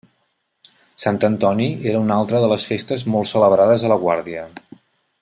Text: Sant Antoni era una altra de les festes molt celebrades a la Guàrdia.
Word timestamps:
Sant 1.03 1.19
Antoni 1.27 1.67
era 1.91 2.01
una 2.05 2.17
altra 2.23 2.41
de 2.45 2.49
les 2.53 2.65
festes 2.71 3.07
molt 3.17 3.33
celebrades 3.33 3.87
a 3.87 3.93
la 3.95 3.99
Guàrdia. 4.07 4.49